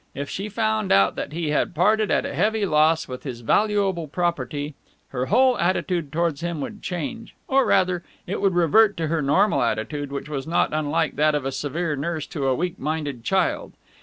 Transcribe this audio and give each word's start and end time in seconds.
If 0.15 0.31
she 0.31 0.49
found 0.49 0.91
out 0.91 1.15
that 1.17 1.31
he 1.31 1.49
had 1.51 1.75
parted 1.75 2.09
at 2.09 2.25
a 2.25 2.33
heavy 2.33 2.65
loss 2.65 3.07
with 3.07 3.21
this 3.21 3.41
valuable 3.41 4.07
property, 4.07 4.73
her 5.09 5.27
whole 5.27 5.59
attitude 5.59 6.11
towards 6.11 6.41
him 6.41 6.59
would 6.61 6.81
change 6.81 7.35
or, 7.47 7.67
rather 7.67 8.03
it 8.25 8.41
would 8.41 8.55
revert 8.55 8.97
to 8.97 9.09
her 9.09 9.21
normal 9.21 9.61
attitude, 9.61 10.11
which 10.11 10.27
was 10.27 10.47
not 10.47 10.73
unlike 10.73 11.17
that 11.17 11.35
of 11.35 11.45
a 11.45 11.51
severe 11.51 11.95
nurse 11.95 12.25
to 12.25 12.47
a 12.47 12.55
weak 12.55 12.79
minded 12.79 13.23
child. 13.23 13.73